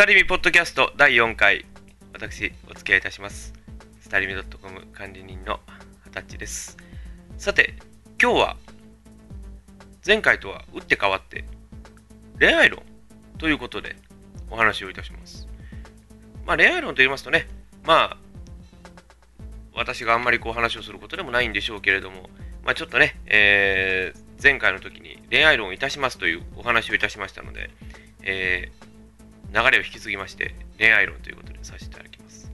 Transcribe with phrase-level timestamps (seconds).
[0.00, 1.66] タリミポッドキャスト第4回、
[2.14, 3.52] 私、お付き合いいたします。
[4.00, 5.60] スタリミ .com 管理人の
[6.02, 6.78] ハタッチです。
[7.36, 7.74] さて、
[8.18, 8.56] 今日は、
[10.06, 11.44] 前回とは打って変わって、
[12.38, 12.82] 恋愛論
[13.36, 13.94] ということで
[14.50, 15.46] お話をいたします。
[16.46, 17.46] まあ、恋愛論と言いますとね、
[17.84, 18.16] まあ、
[19.74, 22.30] 私があんまりこう話をすることでもないんでしょうけれども、
[22.64, 27.68] まあ、ちょっとね、えー前回の時に恋愛論をいたしますというお話をいたしましたので、
[28.22, 28.89] えー
[29.52, 32.50] 流れを引き継ぎまして恋愛論ということでさせていただきます。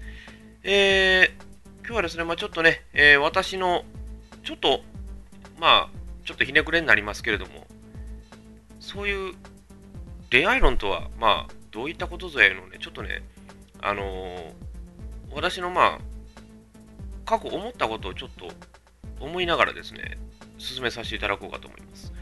[0.62, 1.46] えー
[1.86, 3.84] 今日はですね、まあ、ちょっとね、えー私の
[4.42, 4.80] ちょっと、
[5.60, 5.88] まあ、
[6.24, 7.66] ちょっとひねくれになりますけれども、
[8.80, 9.34] そういう
[10.32, 13.22] 恋愛論とは、まあ、どういったことぞやのね、ちょっとね、
[13.80, 14.52] あのー
[15.32, 15.98] 私のまあ、
[17.24, 18.48] 過去思ったことをちょっと
[19.20, 20.18] 思いながらですね、
[20.58, 22.12] 進めさせていただこうかと思います。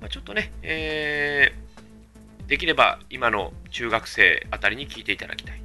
[0.00, 1.71] まあ、ちょっとね、えー
[2.52, 5.62] できれば今の中学生あたりに聞いていただきたい。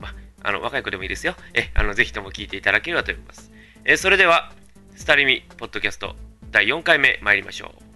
[0.00, 1.34] まあ、あの若い子でもいいですよ。
[1.52, 3.52] えあのぜひとも聞いていただければと思います。
[3.84, 4.50] えそれでは、
[4.96, 6.16] スタリミポッドキャスト
[6.50, 7.87] 第4回目参りましょう。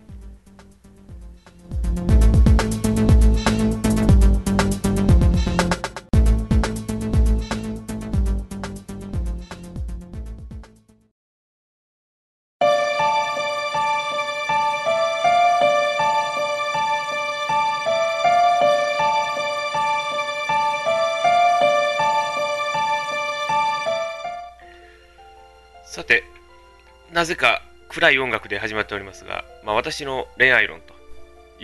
[27.22, 30.92] なぜか暗い音楽で始まっておりますが、まあ、私の恋愛論と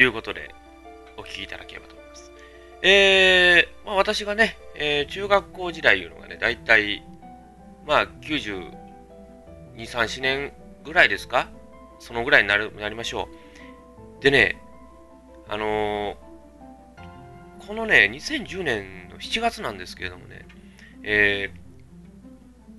[0.00, 0.55] いうことで
[1.17, 2.31] お聞きいただければと思います。
[2.83, 7.03] えー、まあ、私がね、えー中学校時代いうのがね、だいたい、
[7.89, 8.70] まあ、92、
[9.75, 10.53] 3、4年
[10.84, 11.48] ぐらいですか？
[11.98, 13.28] そのぐらいになるなりましょ
[14.21, 14.22] う。
[14.22, 14.62] でね、
[15.49, 16.16] あのー
[17.66, 20.47] このね、2010年の7月なんですけれどもね、
[21.03, 21.68] えー、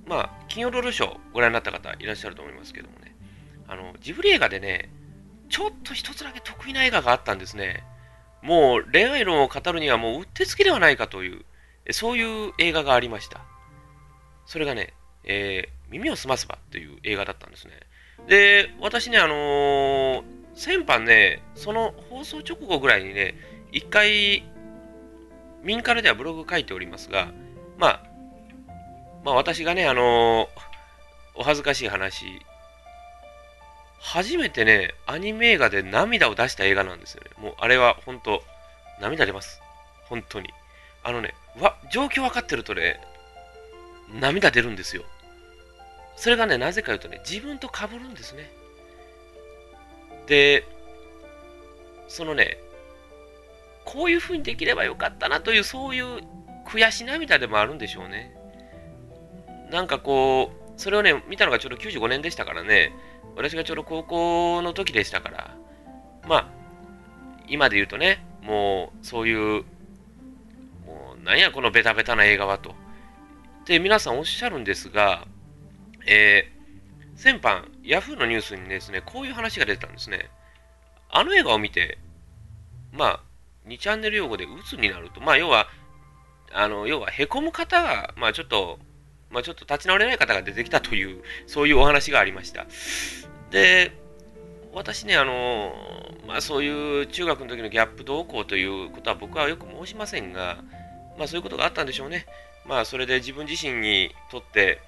[0.09, 3.15] まあ、金曜ロードショーご覧になった方いらっしゃると思いますけどもね、
[3.67, 4.89] あの、ジブリ映画でね、
[5.49, 7.83] ちょっと一つだけ得意な映画があったんですね。
[8.41, 11.45] もう恋愛論を語るにはもううってつけではないかという、
[11.91, 13.41] そういう映画がありました。
[14.47, 14.93] それがね、
[15.23, 17.73] えー耳をすますばという映画だったんですね。
[18.27, 23.35] で、私ね、あのー先般ね、その放送直後ぐらいにね、
[23.71, 24.43] 一回、
[25.63, 27.31] 民からではブログ書いておりますが、
[27.77, 28.08] まあ、
[29.23, 30.49] まあ私がね、あの
[31.35, 32.25] お恥ずかしい話、
[33.99, 37.29] 初めてね、アニメ映画で涙を出した映画なんですよね。
[37.37, 38.41] もうあれは本当、
[39.01, 39.61] 涙出ます。
[40.05, 40.53] 本当に。
[41.03, 42.99] あのね、わ、状況分かってるとね、
[44.19, 45.03] 涙出るんですよ。
[46.15, 48.51] それがね、なぜか言うとね、自分と被るんですね。
[50.27, 50.65] で、
[52.07, 52.57] そのね、
[53.85, 56.21] こういう風にできればよかったなという、そういう
[56.65, 58.35] 悔し涙でもあるんでしょうね。
[59.69, 62.93] なんかこう、それをね、見たのがちょうど95年でしたからね、
[63.35, 65.55] 私がちょうど高校の時でしたから、
[66.27, 66.47] まあ、
[67.47, 69.63] 今で言うとね、もうそういう、
[70.85, 72.75] もうなんやこのベタベタな映画はと。
[73.65, 75.27] で、皆さんおっしゃるんですが、
[76.07, 80.29] えー、先般、ヤフーのニュースにですね、こういう話が出てたんですね。
[81.09, 81.97] あの映画を見て、
[82.91, 83.23] まあ、
[83.67, 85.67] 2チャンネル用語で鬱になると、まあ、要は、
[86.51, 88.79] あの、要は、へこむ方が、まあ、ちょっと、
[89.29, 92.65] まあ、ちょっと立ち直れない方が出てきたという、そういうお話がありました。
[93.51, 93.91] で、
[94.73, 95.73] 私ね、あの、
[96.27, 100.57] まあ、そういう中学の時のギャップ動向ということは僕はよく申しませんが、
[101.17, 102.25] まあ、そういうことがあったんでしょうね。
[102.65, 104.79] まあ、それで自分自身にとって、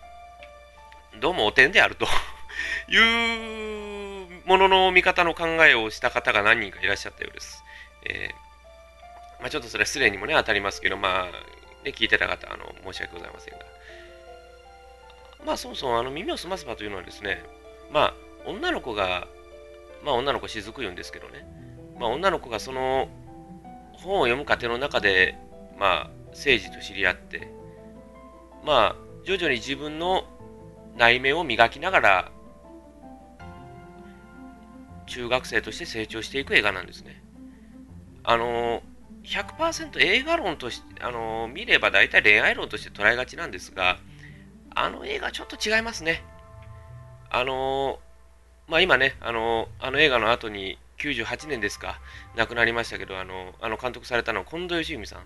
[1.20, 2.06] どうもお点であると
[2.90, 7.64] いうものの見方の考えをした方が何人かいらっしゃったようです。
[8.06, 8.52] えー
[9.42, 13.66] まあ、ちょっとそれは失礼にもね、当たりますけど、まあ、ね、聞いてた方、あの、申し訳ございませんが。
[15.46, 17.44] まあ、そもそも、あの、耳をすますばというのはですね、
[17.92, 18.14] まあ、
[18.46, 19.28] 女の子が、
[20.04, 21.46] まあ、女の子しずく言うんですけどね、
[22.00, 23.10] まあ、女の子がその
[23.94, 25.38] 本を読む過程の中で、
[25.78, 27.52] まあ、政治と知り合って、
[28.66, 28.96] まあ、
[29.26, 30.24] 徐々に自分の
[30.98, 32.32] 内面を磨きながら、
[35.08, 37.22] 中学生として成長していく映画なんですね。
[38.24, 38.82] あの
[39.24, 43.98] 100%映画論として、あの見れば大体恋愛論として捉えがちなんですが、
[44.76, 46.24] あの映画ちょっと違いますね。
[47.30, 48.00] あの
[48.68, 52.00] まあ今ね、あのあの映画の後に98年ですか、
[52.36, 55.24] 亡くなりましたけど、あのあの監督されたのは近藤義文さん、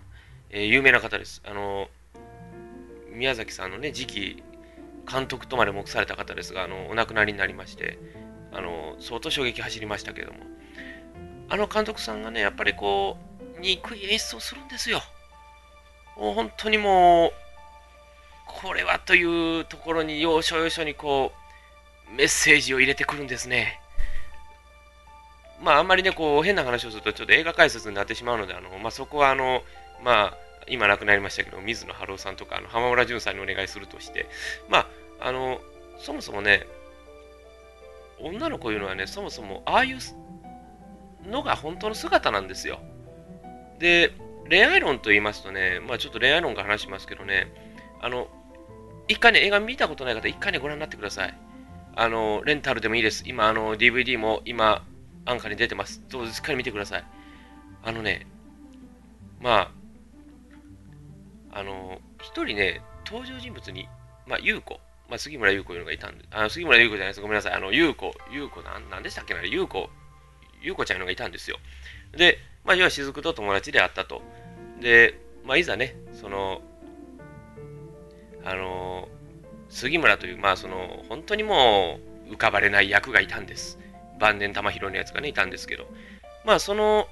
[0.50, 1.42] えー有名な方です。
[1.44, 1.88] あの
[3.12, 4.42] 宮崎さんのね、次期
[5.10, 7.98] 監督とまで目された方ですが、あのお亡くなりになりまして、
[8.52, 10.40] あの相当衝撃走りましたけども、
[11.48, 13.16] あの監督さんがね、やっぱりこ
[13.56, 15.00] う、憎い演出をするんですよ。
[16.16, 17.32] もう本当にもう、
[18.62, 21.32] これはというところに要所要所にこ
[22.10, 23.80] う、メッセージを入れてくるんですね。
[25.62, 29.62] まあ、あんまりね、こう、変な話をすると、ちょっと映画解説になってしまうので、あの、まあ、そこは、あの、
[30.02, 30.36] まあ、
[30.68, 34.26] 今亡くなりましたけど、水野晴郎さんとか、あの浜村淳さんにお願いするとして、
[34.68, 34.78] ま
[35.20, 35.60] あ、あの、
[35.98, 36.66] そもそもね、
[38.20, 39.98] 女の子いうのはね、そもそも、ああいう
[41.28, 42.80] のが本当の姿なんですよ。
[43.78, 44.12] で、
[44.48, 47.52] 恋愛論と言いますとね、まあちょっと恋愛論から話しますけどね、
[48.00, 48.28] あの、
[49.08, 51.38] 一回ね、映画見たことない方、一回ね、ご覧になってください。
[51.94, 53.24] あの、レンタルでもいいです。
[53.26, 54.84] 今、あの、DVD も今、
[55.24, 56.02] 安価に出てます。
[56.08, 57.04] どうぞしっかり見てください。
[57.84, 58.26] あのね、
[59.40, 59.72] ま
[61.52, 63.88] あ、あの、一人ね、登場人物に、
[64.26, 67.20] まあ、優子、まあ、杉村優子いうのがいたんで、あの杉村優子じゃないです。
[67.20, 67.52] ごめんなさい。
[67.52, 69.88] あの、優子、優子なん、なんでしたっけな、優子、
[70.60, 71.58] 優子ちゃんいうのがいたんですよ。
[72.16, 74.22] で、まあ、要は雫と友達であったと。
[74.80, 76.60] で、まあ、いざね、その、
[78.46, 79.08] あの、
[79.68, 81.98] 杉村という、まあ、その、本当にも
[82.28, 83.76] う、浮かばれない役がいたんです。
[84.20, 85.86] 晩年玉広のやつがね、いたんですけど、
[86.44, 87.08] まあ、その、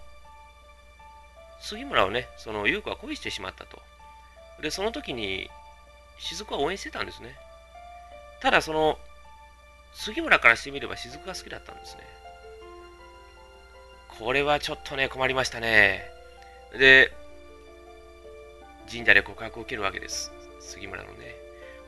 [1.61, 3.83] 杉村をね、その、優子は恋してしまったと。
[4.63, 5.51] で、その時に、
[6.21, 7.35] 雫は応援してたんですね。
[8.41, 8.97] ただ、その、
[9.93, 12.03] 杉村からしてみれば雫が好きだったんですね。
[14.21, 16.05] これはちょっとね、困りましたね。
[16.79, 17.11] で、
[18.89, 20.31] 神社で告白を受けるわけです。
[20.65, 21.37] 杉村のね。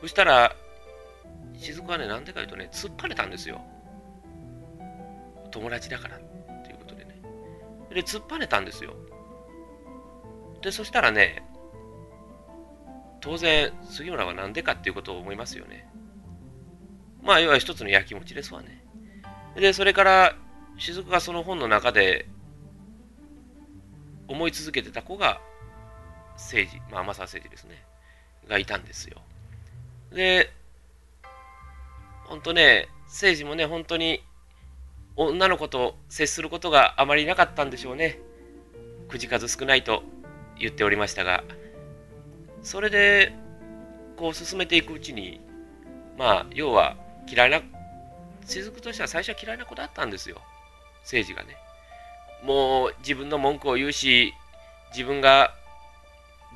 [0.01, 0.55] そしたら、
[1.55, 3.61] 雫はね、なんでか言うとね、突っ張れたんですよ。
[5.51, 6.21] 友達だからっ
[6.65, 7.21] ていうことでね。
[7.91, 8.95] で、突っ張れたんですよ。
[10.63, 11.43] で、そしたらね、
[13.21, 15.89] 当然、杉村は何でかっていうことを思いますよね。
[17.23, 18.85] まあ、要は一つのやきもちですわね。
[19.57, 20.37] で、それから、
[20.79, 22.29] 雫がその本の中で
[24.29, 25.41] 思い続けてた子が、
[26.35, 27.86] 政治、まあ、天沢誠治ですね。
[28.49, 29.21] がいたんですよ。
[30.13, 30.51] で、
[32.27, 34.23] ほんとね、政治もね、本当に
[35.17, 38.19] 女の子と接することがあまりなかったんでしょうね。
[39.09, 40.03] 口数少ないと
[40.59, 41.45] 言っておりましたが、
[42.63, 43.33] それで、
[44.17, 45.41] こう進めていくうちに、
[46.19, 46.97] まあ、要は
[47.29, 47.61] 嫌いな、
[48.45, 50.41] 雫としては最初は嫌いな子だったんですよ。
[51.03, 51.57] 政治がね。
[52.43, 54.35] もう自分の文句を言うし、
[54.91, 55.55] 自分が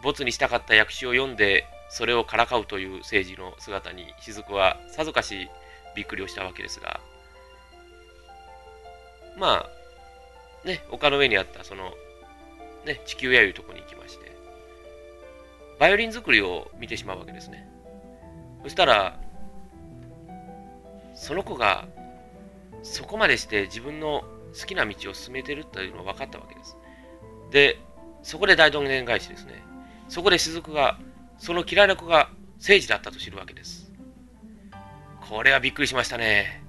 [0.03, 5.49] 没にしたかった訳詞を読んで、それをからかうという政治の姿に、雫はさぞかし
[5.95, 7.01] びっくりをしたわけですが、
[9.37, 9.67] ま
[10.65, 11.93] あ、ね、丘の上にあったその、
[12.87, 14.31] ね、地球屋いうとこに行きまして、
[15.79, 17.69] バイオリン作りを見てしまうわけですね。
[18.63, 19.19] そしたら、
[21.15, 21.87] その子が
[22.83, 24.23] そこまでして自分の
[24.59, 26.77] 好きな道を進めてるというのが分かったわけです。
[27.51, 27.79] で、
[28.23, 29.63] そこで大どんでん返しですね。
[30.09, 30.99] そこで雫が、
[31.41, 32.29] その嫌いな子が
[32.59, 33.91] 政治だったと知るわけです。
[35.29, 36.63] これはびっくりしましたね。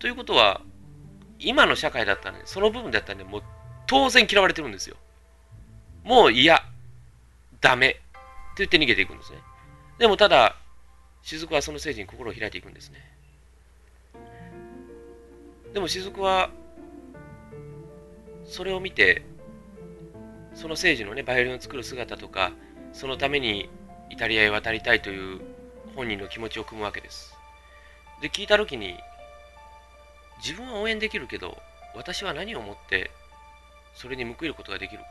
[0.00, 0.60] ということは、
[1.38, 3.42] 今の社会だったらね、その部分だったらね、もう
[3.86, 4.96] 当然嫌われてるんですよ。
[6.02, 6.60] もう嫌、
[7.60, 8.00] ダメって
[8.58, 9.38] 言って逃げていくんですね。
[9.98, 10.56] でもただ、
[11.22, 12.98] 雫はその政治に心を開いていくんですね。
[15.72, 16.50] でも雫は、
[18.44, 19.22] それを見て、
[20.54, 22.50] その政治のね、バイオリンを作る姿とか、
[22.92, 23.68] そのために
[24.10, 25.40] イタリアへ渡りたいという
[25.96, 27.34] 本人の気持ちを組むわけです。
[28.20, 28.96] で、聞いた時に、
[30.38, 31.58] 自分は応援できるけど、
[31.94, 33.10] 私は何をもって
[33.94, 35.08] それに報いることができるか。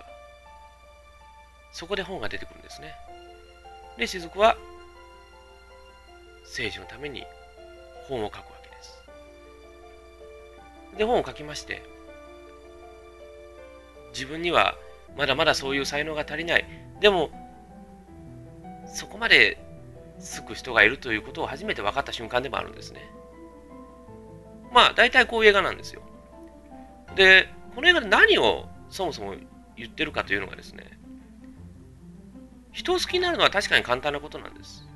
[1.71, 2.93] そこで本が出てくるんですね。
[3.97, 4.57] で、雫は
[6.43, 7.23] 政治のために
[8.07, 9.03] 本を書くわけです。
[10.97, 11.81] で、本を書きまして、
[14.11, 14.75] 自分には
[15.17, 16.65] まだまだそういう才能が足りない。
[16.99, 17.29] でも、
[18.93, 19.57] そこまで
[20.19, 23.09] つく人がいるということを初めて分かった瞬間でもあるんですね。
[24.71, 26.01] まあ、大体こういう映画なんですよ。
[27.15, 29.35] で、この映画で何をそもそも
[29.75, 30.85] 言ってるかというのがですね、
[32.71, 34.87] 人を好きになるのは確かに簡単なことなんです。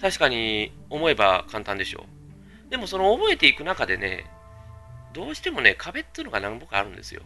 [0.00, 2.06] 確かに思えば簡単でしょ
[2.68, 2.70] う。
[2.70, 4.24] でもその覚えていく中でね、
[5.12, 7.22] どうしてもね、壁っていうのが何ぼかあるんですよ。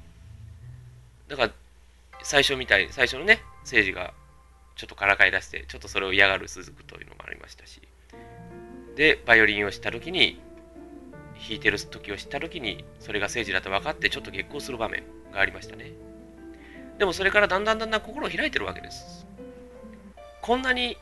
[1.29, 1.53] だから、
[2.23, 4.13] 最初みたいに、最初のね、政治が
[4.77, 7.81] ちょっとからかい出して、ちょっとそれを嫌がる鈴くというのもありましたし、
[8.95, 10.41] で、バイオリンをした時に、
[11.39, 15.03] 弾いてる時を知った時に、それが政治だと分かって、ちょっと激高する場面
[15.33, 15.93] がありましたね。
[16.99, 19.27] でもそれからだんだんだんだん心を開いてるわけです。
[20.43, 20.97] こんなに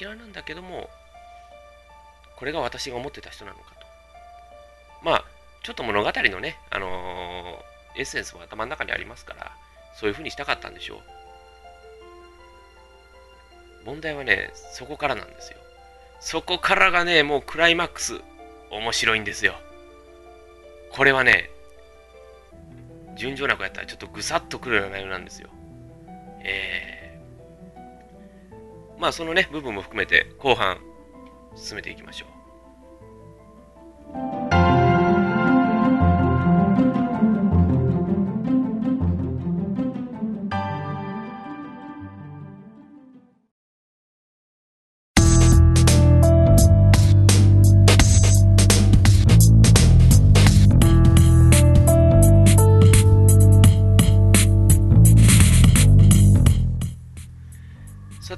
[0.00, 0.88] 嫌いなんだけども、
[2.36, 3.86] これが私が思ってた人なのかと。
[5.02, 5.24] まあ、
[5.62, 9.52] ちょっと物語のね、あのー、エッセンスも頭の中にありますから、
[9.94, 11.00] そういうふうにしたかったんでしょう。
[13.84, 15.58] 問題はね、そこからなんですよ。
[16.20, 18.20] そこからがね、もうクライマックス、
[18.70, 19.54] 面白いんですよ。
[20.92, 21.50] これはね、
[23.16, 25.48] 順調な子やったらちょっとぐさっとくるような内容なんですよ。
[26.42, 30.78] えー、まあそのね、部分も含めて後半
[31.54, 32.26] 進めていきましょ
[34.36, 34.39] う。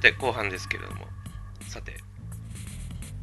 [0.02, 1.06] て後半ですけれども。
[1.68, 1.96] さて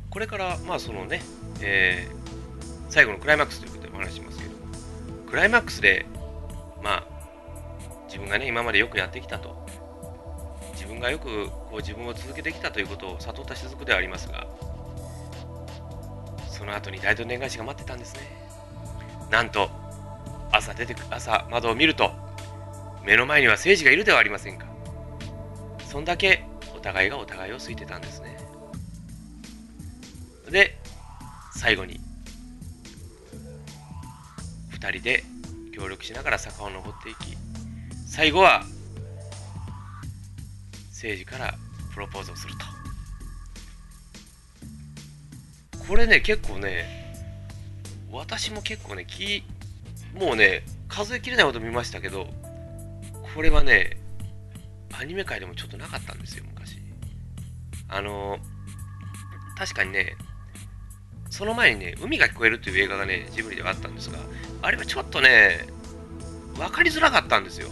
[0.09, 1.21] これからまあそのね、
[1.61, 4.57] えー、最後のクライマックスということでお話しますけども。
[5.29, 6.07] クライマックスで
[6.81, 7.03] まあ
[8.07, 9.67] 自分がね今までよくやってきたと。
[10.73, 14.47] 自分がよくこう自分を続けてきたということを悟った雫ではありますが
[16.49, 18.21] その後に大どんでん返しが待ってたんですね。
[19.29, 19.69] なんと
[20.51, 22.11] 朝出てく朝窓を見ると
[23.05, 24.65] 目の前には聖司がいるではありませんか。
[25.85, 26.43] そんだけ
[26.79, 28.37] お互いがお互いを好いてたんですね。
[30.49, 30.77] で
[31.53, 31.99] 最後に
[34.71, 35.25] 2人で
[35.75, 37.35] 協力しながら坂を登っていき
[38.07, 38.63] 最後は
[40.91, 41.53] 政治から
[41.93, 42.65] プロポーズをすると。
[45.85, 47.13] これね結構ね
[48.09, 49.43] 私も結構ねき
[50.15, 52.27] もうね数えきれないほど見ましたけど
[53.35, 53.97] これはね
[54.97, 56.45] アニメ界でもちょっとなかったんですよ
[57.89, 58.37] あの
[59.57, 60.15] 確かにね、
[61.29, 64.19] その前にね、海が聞こえるという映画がね、ジブリではあったんですが、
[64.61, 65.67] あれはちょっとね、
[66.55, 67.69] 分かりづらかったんですよ。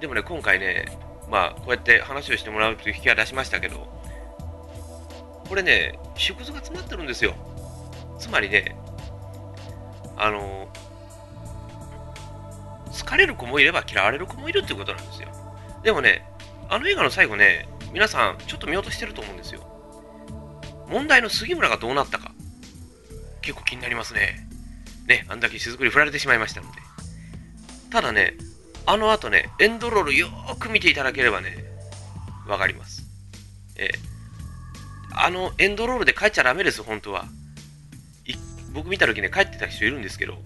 [0.00, 0.86] でもね、今回ね、
[1.30, 3.86] まあ、こうやって話をしてもらうという引きは出しましたけど、
[5.48, 7.34] これね、縮図が詰まってるんですよ。
[8.18, 8.76] つまりね、
[10.16, 10.68] あの、
[12.92, 15.28] 好かれる子もいれば嫌われる子もいるっていうことなんですよ。
[15.82, 16.24] でもね、
[16.68, 19.60] あの映画の最後ね、皆さん、ちょっと見落としてると思うんですよ。
[20.88, 22.32] 問題の杉村がどうなったか、
[23.42, 24.48] 結構気になりますね。
[25.06, 26.78] ね、あんだけ雫に振られてしまいましたので。
[27.90, 28.34] ただね、
[28.86, 31.64] あの後ね、エンドロールよーく見ていただければね、
[32.46, 33.04] わかります。
[33.76, 37.26] えー、あのエンドロールで帰っちゃダメです、本当は。
[38.72, 40.38] 僕見た時ね、帰ってた人いるんですけど、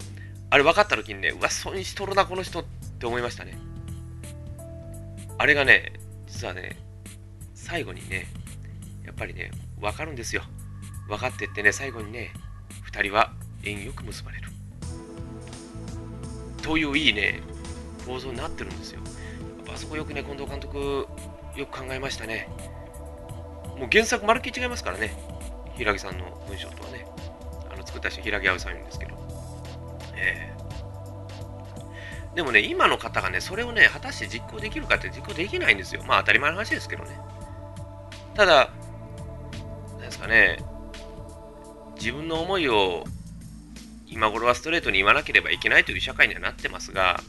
[0.49, 2.65] あれ分かった時にね、うわ、損しとるな、この人っ
[2.99, 3.57] て思いましたね。
[5.37, 5.93] あれがね、
[6.27, 6.77] 実はね、
[7.67, 8.27] 最後にね、
[9.05, 10.41] やっぱりね、分かるんですよ。
[11.09, 12.31] 分かってってね、最後にね、
[12.89, 14.49] 2人は縁よく結ばれる。
[16.61, 17.41] といういいね、
[18.05, 19.01] 構造になってるんですよ。
[19.57, 21.07] やっぱあそこよくね、近藤監督、
[21.57, 22.47] よく考えましたね。
[23.77, 25.11] もう原作まるっきり違いますからね。
[25.75, 27.05] 平木さんの文章とはね。
[27.69, 29.17] あの作った人、平木葵さん言うんですけど。
[30.15, 36.03] えー、でもね、今の方がね、それをね、果たして実行できるかって実行できないんですよ。
[36.07, 37.19] まあ当たり前の話ですけどね。
[38.37, 38.69] ただ、
[39.93, 40.59] なんですかね、
[41.95, 43.03] 自分の思いを
[44.05, 47.19] 今頃はストレートに言わなければいけないという社会にはなってますが、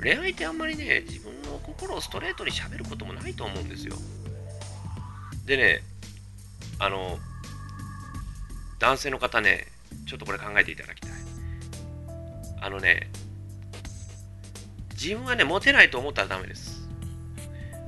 [0.00, 3.96] 恋愛ってあんまりね、自分の心をストレートに喋ることもないと思うんですよ。
[5.46, 5.82] でね、
[6.78, 7.18] あの、
[8.78, 9.66] 男性の方ね、
[10.06, 11.10] ちょっとこれ考えていただきたい。
[12.60, 13.10] あのね、
[14.92, 16.73] 自分はね、モテないと思ったらダメです。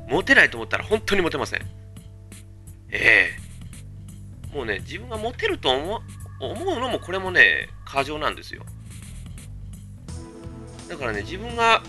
[0.08, 1.60] モテないと思ったら本当にモテません。
[2.90, 3.30] え
[4.52, 6.00] えもうね、自分がモテると思
[6.40, 8.64] 思うのもこれもね、過剰なんですよ。
[10.88, 11.82] だからね、自分が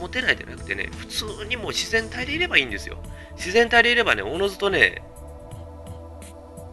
[0.00, 3.02] モテないじゃなくてね、普通にもう自然体でいればいいんですよ。
[3.36, 5.02] 自然体でいればね、おのずとね、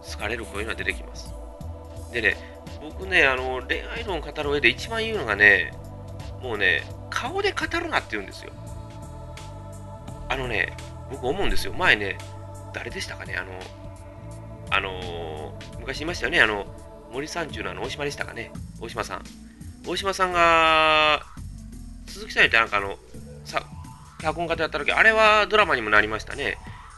[0.02, 1.32] 好かれる声が出てきます。
[2.12, 2.38] でね、
[2.82, 5.74] 僕ね、あの恋愛論を語る上で一番言うのがね、
[6.42, 8.52] もうね、顔で語るなって言うんですよ。
[10.30, 10.74] あのね、
[11.12, 11.74] 僕思うんですよ。
[11.74, 12.18] 前ね、
[12.74, 13.60] 誰でしたかね、あの、
[14.72, 16.66] あのー、昔いましたよね、あの、
[17.12, 19.24] 森三中のあの、大島でしたかね、大島さん。
[19.88, 21.26] 大島さんが、
[22.08, 22.98] 鈴木さんってなんかあの、
[23.46, 23.64] さ、
[24.20, 26.58] 脚本家でやった時、あれはドラマにもなりましたね。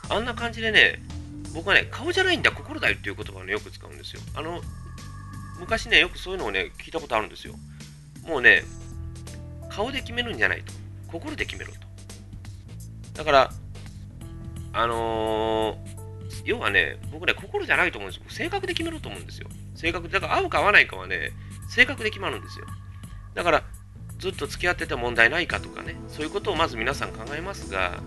[0.09, 1.01] あんな感じでね、
[1.53, 4.21] 僕はね、顔じゃないんだ、心だよっていう言葉をね、よく使うんですよ。
[4.35, 4.61] あの、
[5.59, 7.53] 昔ね、よくそういうのをね、聞いたことあるんですよ。
[8.23, 8.63] もうね、
[9.69, 10.73] 顔で決めるんじゃないと。
[11.07, 11.71] 心で決めろ。
[13.13, 13.51] だから、
[14.73, 15.77] あのー、
[16.45, 18.29] 要はね、僕ね、心じゃないと思うんですよ。
[18.29, 19.47] 性格で決めろと思うんですよ。
[19.75, 21.31] 性格だから合うか合わないかはね、
[21.69, 22.65] 性格で決まるんですよ。
[23.33, 23.63] だから、
[24.17, 27.99] ずっと付き合ってて問題ないかとかね、そういうことをまず皆さん考えますが、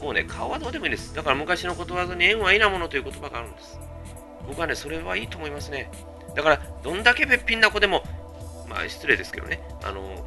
[0.00, 1.14] もうね、顔はどうでもいいです。
[1.14, 3.78] だから昔のことわざに縁はいなものという言葉があるんです。
[4.46, 5.90] 僕はね、それはいいと思いますね。
[6.34, 8.02] だから、どんだけべっぴんな子でも、
[8.68, 10.26] まあ失礼ですけどね、あの、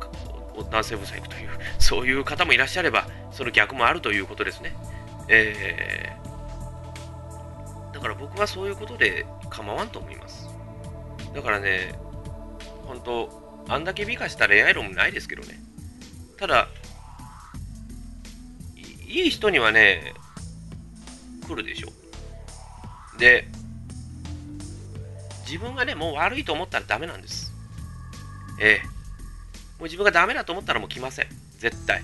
[0.71, 4.75] 男性不細工という、そういう方もいらっしゃれば、その逆もあるということですね。
[5.27, 10.49] えー、だから僕はそういうことで構わんと思います。
[11.33, 11.93] だからね、
[12.85, 15.59] 本当あんだけ美化した恋愛論もないですけどね。
[16.37, 16.67] ただ、
[19.07, 20.13] いい人にはね、
[21.47, 21.89] 来るでしょ。
[23.17, 23.47] で、
[25.45, 27.51] 自分がね、もう悪いと思ったらダメなんです。
[28.59, 28.87] ええ。
[29.79, 31.27] もう自分がダメだと思ったらもう来ません。
[31.57, 32.03] 絶対。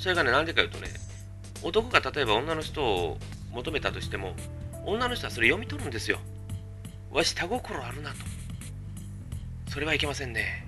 [0.00, 0.88] それがね、なんでか言うとね、
[1.62, 3.18] 男が例えば女の人を
[3.52, 4.34] 求めたとしても、
[4.86, 6.18] 女の人はそれ読み取るんですよ。
[7.12, 8.16] わし、下心あるなと。
[9.68, 10.66] それはいけませんね。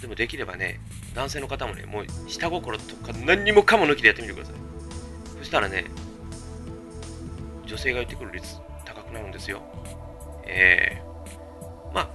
[0.00, 0.80] でもできればね、
[1.14, 4.54] 男性の方もね、もう下心とか何にもかも抜きでやってみてください。
[5.36, 5.84] そしたらね、
[7.66, 9.60] 女性が言ってくる率高くなるんですよ。
[10.46, 12.10] えー、まあ、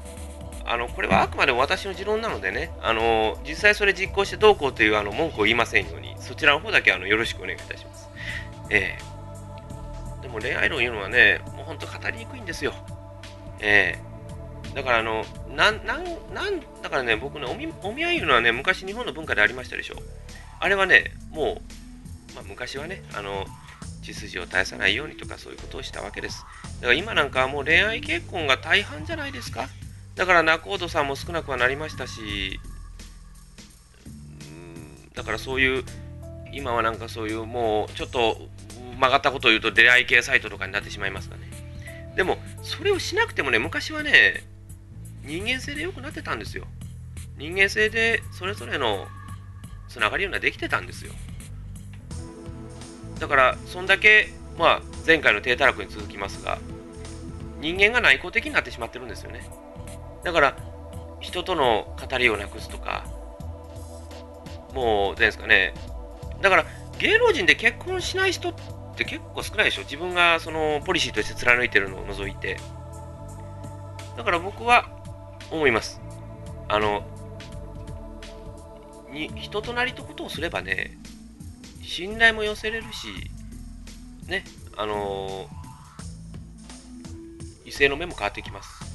[0.67, 8.09] あの、これはあくまでも私の持論なのでね、あの、実際それ実行してどうこうというあの文句を言いませんように、そちらの方だけあのよろしくお願いいたします。
[8.69, 12.73] えー、でも恋愛論言うのはね、もう本当語りにくいんですよ。
[13.59, 14.07] えー
[14.75, 16.03] だからあの、なん、なん、
[16.35, 19.95] なん、だからね、僕ね、お見お見合いいうのはね、昔日本の文化でありましたでしょ。
[20.59, 21.61] あれはね、も
[22.31, 23.47] う、まあ、昔はね、あの、
[24.03, 26.45] 血筋を絶やさないようにとかそういうことをしたわけです。
[26.75, 29.67] だから今なんかはもう恋愛結婚が大半じゃないですか。
[30.17, 32.59] だから仲人さんも少なくはなりましたし、
[34.41, 35.83] うんだからそういう、
[36.51, 38.37] 今はなんかそういうもうちょっと
[38.95, 41.43] 曲がったことを言うと出会い系サイトとかになってしまいますがね。
[42.15, 44.43] でも、それをしなくてもね、昔はね、
[45.23, 46.65] 人間性で良くなってたんですよ。
[47.37, 49.07] 人間性でそれぞれの
[49.87, 51.13] つながりいうのはできてたんですよ。
[53.19, 56.57] だから、そんだけ、まあ、前回の低たらくに続きますが、
[57.59, 59.47] 人間が内向的になってしまってるんですよね。
[60.27, 60.57] だから、
[61.21, 63.05] 人との語りをなくすとか、
[64.73, 65.73] もう、ですかね、
[66.41, 66.65] だから、
[66.99, 68.53] 芸能人で結婚しない人っ
[68.97, 69.83] て結構少ないでしょ。
[69.83, 72.57] 自分がそのポリシーとして貫いてるのを除いて。
[74.17, 74.89] だから僕は、
[75.49, 76.01] 思います。
[76.67, 77.05] あの、
[79.09, 80.97] に人となりとことをすればね、
[81.81, 83.31] 信頼も寄せれるし、
[84.27, 84.43] ね、
[84.75, 85.47] あの
[87.63, 88.86] 異性の目も変わってきます。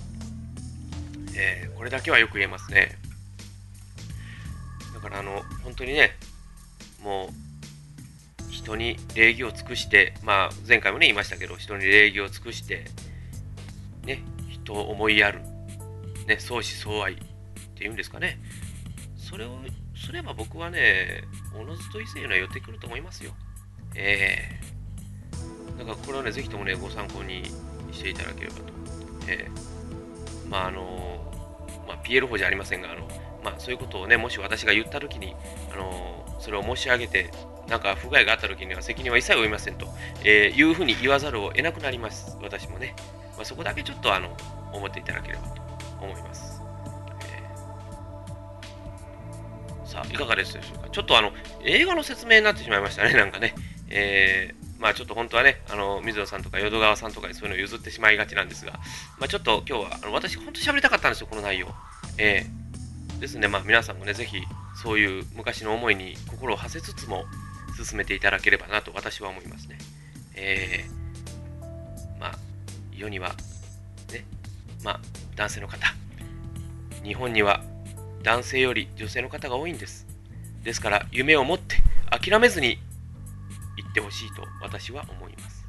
[1.37, 2.99] えー、これだけはよく言えますね。
[4.95, 6.17] だからあの、本当にね、
[7.03, 12.85] もう、人に礼儀を尽くして、まあ、前回もね、言いましたけど、人に礼儀を尽くして、
[14.05, 15.41] ね、人を思いやる。
[16.27, 17.17] ね、相思相愛っ
[17.75, 18.39] ていうんですかね。
[19.17, 19.59] それを
[19.97, 23.33] すれば僕はね、おのずと異性には寄ってくると思いますよ。
[23.95, 27.45] ええー、だからこれはね、ぜひともね、ご参考に
[27.93, 28.63] していただければと。
[29.29, 31.02] ええー、まああの、
[32.13, 33.09] まあ、PL 法じゃありませんが、あの、
[33.43, 35.35] まあそういうことをね、もし私が言ったときに、
[35.73, 37.31] あの、それを申し上げて、
[37.69, 39.87] なんか不具合があったときには責任は一切負いませんと、
[40.25, 42.37] えー、いうふうに言わざるを得なくなります。
[42.43, 42.95] 私もね。
[43.37, 44.37] まあ、そこだけちょっとあの、
[44.73, 45.63] 思っていただければと。
[46.01, 46.61] 思います。
[49.85, 50.89] さあ、いかがですでしょうか？
[50.91, 51.33] ちょっとあの、
[51.65, 53.55] 映画の説明になってしまいましたね、なんかね。
[53.89, 58.73] えー、まあちょっと本当はね、あの、水野さんとか淀川さんとかにそういうのを譲ってしまいがちなんですが、
[59.19, 61.69] まあちょっと今日は、あの私、本当に喋りたかったんですよ、この内容。
[62.19, 64.43] えー、ですね、まあ皆さんもね、ぜひ、
[64.83, 67.25] そういう昔の思いに心を馳せつつも、
[67.83, 69.79] 進めていただければなと私は思いますね。
[70.35, 72.39] えー、まあ、
[72.95, 73.31] 世には、
[74.13, 74.27] ね、
[74.85, 75.01] まあ、
[75.37, 75.87] 男性の方。
[77.03, 77.65] 日本には
[78.23, 80.07] 男性より女性の方が多いんです。
[80.63, 81.77] ですから夢を持って
[82.11, 82.79] 諦めずに
[83.77, 85.67] 行ってほしいと私は思います、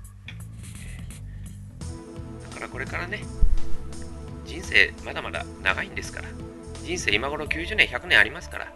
[2.50, 3.24] だからこれからね
[4.54, 6.28] 人生まだまだ長いんですから
[6.84, 8.74] 人生今頃90年100年ありますから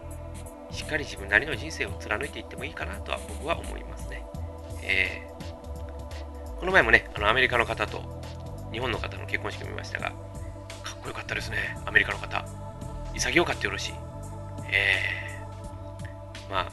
[0.71, 4.23] しっかり自分なりの人生を貫いていってもいいかなとは僕は思いますね、
[4.83, 8.21] えー、この前もねあのアメリカの方と
[8.71, 10.11] 日本の方の結婚式を見ましたが
[10.87, 12.45] かっこよかったですね、アメリカの方。
[13.13, 13.93] 潔かってよろしい。
[14.71, 16.71] えー、まあ、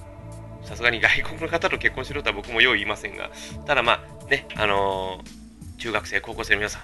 [0.67, 3.31] さすがに外国の方と結婚しろとは僕もよう言いませんが、
[3.67, 6.79] ただまあ、ね、あのー、中学生、高校生の皆さ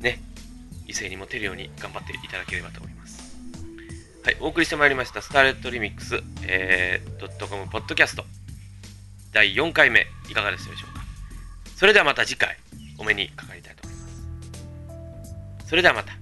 [0.00, 0.18] ん、ね、
[0.86, 3.36] 異性にモテるように頑張っていただければと思います。
[4.24, 8.24] はい、お送りしてまいりました、スターレットリミックス、えー、ドットコムポッドキャスト、
[9.32, 11.02] 第4回目、いかがでしたでしょうか？
[11.76, 12.56] それではまた次回、
[12.98, 14.06] お目にかかりたいと思いま
[15.60, 15.68] す。
[15.68, 16.21] それではまた。